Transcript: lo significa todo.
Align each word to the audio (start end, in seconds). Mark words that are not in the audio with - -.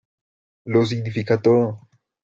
lo 0.65 0.83
significa 0.87 1.39
todo. 1.39 1.87